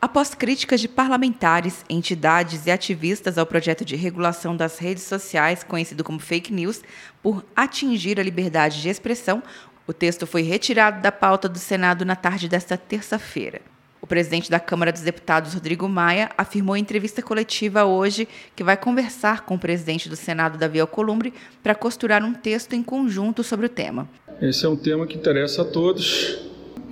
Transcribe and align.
Após 0.00 0.32
críticas 0.32 0.80
de 0.80 0.86
parlamentares, 0.86 1.84
entidades 1.90 2.66
e 2.66 2.70
ativistas 2.70 3.36
ao 3.36 3.44
projeto 3.44 3.84
de 3.84 3.96
regulação 3.96 4.56
das 4.56 4.78
redes 4.78 5.02
sociais, 5.02 5.64
conhecido 5.64 6.04
como 6.04 6.20
fake 6.20 6.52
news, 6.52 6.82
por 7.20 7.44
atingir 7.56 8.20
a 8.20 8.22
liberdade 8.22 8.80
de 8.80 8.88
expressão, 8.88 9.42
o 9.88 9.92
texto 9.92 10.24
foi 10.24 10.42
retirado 10.42 11.02
da 11.02 11.10
pauta 11.10 11.48
do 11.48 11.58
Senado 11.58 12.04
na 12.04 12.14
tarde 12.14 12.48
desta 12.48 12.76
terça-feira. 12.76 13.60
O 14.00 14.06
presidente 14.06 14.48
da 14.48 14.60
Câmara 14.60 14.92
dos 14.92 15.02
Deputados, 15.02 15.52
Rodrigo 15.52 15.88
Maia, 15.88 16.30
afirmou 16.38 16.76
em 16.76 16.80
entrevista 16.80 17.20
coletiva 17.20 17.84
hoje 17.84 18.28
que 18.54 18.62
vai 18.62 18.76
conversar 18.76 19.40
com 19.40 19.56
o 19.56 19.58
presidente 19.58 20.08
do 20.08 20.14
Senado, 20.14 20.56
Davi 20.56 20.78
Alcolumbre, 20.78 21.34
para 21.60 21.74
costurar 21.74 22.22
um 22.22 22.32
texto 22.32 22.72
em 22.74 22.84
conjunto 22.84 23.42
sobre 23.42 23.66
o 23.66 23.68
tema. 23.68 24.08
Esse 24.40 24.64
é 24.64 24.68
um 24.68 24.76
tema 24.76 25.08
que 25.08 25.16
interessa 25.16 25.62
a 25.62 25.64
todos, 25.64 26.38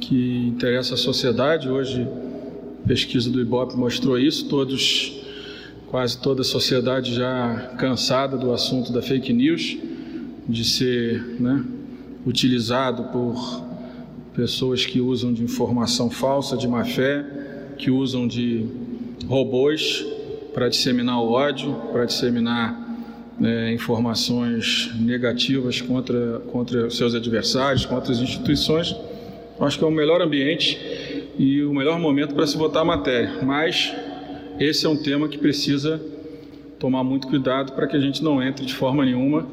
que 0.00 0.48
interessa 0.48 0.94
a 0.94 0.96
sociedade. 0.96 1.68
Hoje, 1.68 2.04
pesquisa 2.86 3.28
do 3.28 3.40
Ibope 3.40 3.76
mostrou 3.76 4.18
isso, 4.18 4.48
todos, 4.48 5.12
quase 5.88 6.18
toda 6.18 6.42
a 6.42 6.44
sociedade 6.44 7.14
já 7.14 7.74
cansada 7.78 8.36
do 8.36 8.52
assunto 8.52 8.92
da 8.92 9.02
fake 9.02 9.32
news, 9.32 9.76
de 10.48 10.64
ser 10.64 11.20
né, 11.40 11.64
utilizado 12.24 13.04
por 13.04 13.64
pessoas 14.34 14.86
que 14.86 15.00
usam 15.00 15.32
de 15.32 15.42
informação 15.42 16.08
falsa, 16.08 16.56
de 16.56 16.68
má 16.68 16.84
fé, 16.84 17.24
que 17.76 17.90
usam 17.90 18.28
de 18.28 18.64
robôs 19.26 20.06
para 20.54 20.68
disseminar 20.68 21.20
o 21.20 21.32
ódio, 21.32 21.74
para 21.90 22.04
disseminar 22.04 22.86
é, 23.42 23.72
informações 23.72 24.90
negativas 25.00 25.80
contra, 25.80 26.38
contra 26.52 26.88
seus 26.90 27.14
adversários, 27.14 27.84
contra 27.84 28.12
as 28.12 28.20
instituições. 28.20 28.94
Acho 29.58 29.78
que 29.78 29.84
é 29.84 29.86
o 29.86 29.90
melhor 29.90 30.22
ambiente 30.22 30.78
e 31.38 31.62
o 31.62 31.72
melhor 31.72 31.98
momento 31.98 32.34
para 32.34 32.46
se 32.46 32.56
votar 32.56 32.82
a 32.82 32.84
matéria. 32.84 33.42
Mas 33.42 33.94
esse 34.58 34.86
é 34.86 34.88
um 34.88 34.96
tema 34.96 35.28
que 35.28 35.38
precisa 35.38 36.00
tomar 36.78 37.02
muito 37.02 37.26
cuidado 37.28 37.72
para 37.72 37.86
que 37.86 37.96
a 37.96 38.00
gente 38.00 38.22
não 38.22 38.42
entre 38.42 38.64
de 38.64 38.74
forma 38.74 39.04
nenhuma 39.04 39.46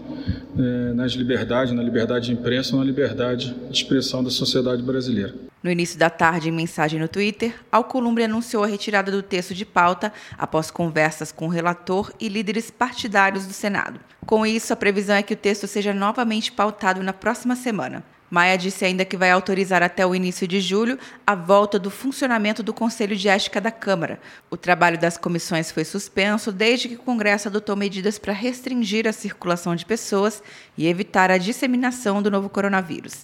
é, 0.58 0.94
nas 0.94 1.14
liberdades, 1.14 1.74
na 1.74 1.82
liberdade 1.82 2.28
de 2.28 2.34
imprensa 2.34 2.76
ou 2.76 2.80
na 2.80 2.86
liberdade 2.86 3.54
de 3.70 3.78
expressão 3.78 4.24
da 4.24 4.30
sociedade 4.30 4.82
brasileira. 4.82 5.34
No 5.62 5.72
início 5.72 5.98
da 5.98 6.10
tarde, 6.10 6.50
em 6.50 6.52
mensagem 6.52 7.00
no 7.00 7.08
Twitter, 7.08 7.56
Alcolumbre 7.72 8.26
anunciou 8.26 8.66
a 8.66 8.68
retirada 8.68 9.10
do 9.10 9.24
texto 9.24 9.56
de 9.56 9.64
pauta 9.64 10.12
após 10.38 10.70
conversas 10.70 11.32
com 11.32 11.46
o 11.46 11.50
relator 11.50 12.12
e 12.20 12.28
líderes 12.28 12.70
partidários 12.70 13.46
do 13.46 13.54
Senado. 13.54 13.98
Com 14.26 14.46
isso, 14.46 14.74
a 14.74 14.76
previsão 14.76 15.16
é 15.16 15.24
que 15.24 15.34
o 15.34 15.38
texto 15.38 15.66
seja 15.66 15.94
novamente 15.94 16.52
pautado 16.52 17.02
na 17.02 17.14
próxima 17.14 17.56
semana. 17.56 18.04
Maia 18.34 18.58
disse 18.58 18.84
ainda 18.84 19.06
que 19.06 19.16
vai 19.16 19.30
autorizar 19.30 19.84
até 19.84 20.04
o 20.04 20.16
início 20.16 20.48
de 20.48 20.60
julho 20.60 20.98
a 21.26 21.36
volta 21.36 21.78
do 21.78 21.92
funcionamento 21.92 22.64
do 22.64 22.74
Conselho 22.74 23.16
de 23.16 23.30
Ética 23.30 23.62
da 23.62 23.70
Câmara. 23.70 24.20
O 24.50 24.58
trabalho 24.58 25.00
das 25.00 25.20
comissões 25.20 25.70
foi 25.70 25.86
suspenso 25.86 26.52
desde 26.52 26.90
que 26.90 26.96
o 26.96 27.04
Congresso 27.04 27.48
adotou 27.48 27.76
medidas 27.76 28.18
para 28.18 28.34
restringir 28.34 29.08
a 29.08 29.14
circulação 29.14 29.76
de 29.76 29.86
pessoas 29.86 30.42
e 30.76 30.88
evitar 30.88 31.30
a 31.30 31.38
disseminação 31.38 32.24
do 32.24 32.32
novo 32.32 32.50
coronavírus. 32.50 33.24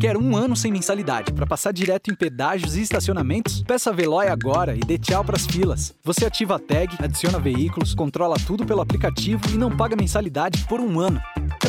Quer 0.00 0.16
um 0.16 0.34
ano 0.34 0.56
sem 0.56 0.72
mensalidade 0.72 1.30
para 1.34 1.46
passar 1.46 1.72
direto 1.72 2.10
em 2.10 2.14
pedágios 2.14 2.74
e 2.74 2.80
estacionamentos? 2.80 3.62
Peça 3.64 3.90
a 3.90 3.92
Veloy 3.92 4.28
agora 4.28 4.74
e 4.74 4.80
dê 4.80 4.96
tchau 4.96 5.22
para 5.22 5.36
as 5.36 5.44
filas. 5.44 5.92
Você 6.02 6.24
ativa 6.24 6.56
a 6.56 6.58
tag, 6.58 6.96
adiciona 7.00 7.38
veículos, 7.38 7.94
controla 7.94 8.36
tudo 8.46 8.64
pelo 8.64 8.80
aplicativo 8.80 9.42
e 9.52 9.58
não 9.58 9.76
paga 9.76 9.94
mensalidade 9.94 10.64
por 10.66 10.80
um 10.80 11.00
ano. 11.00 11.20